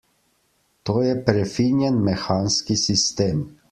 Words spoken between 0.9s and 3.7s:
je prefinjen mehanski sistem!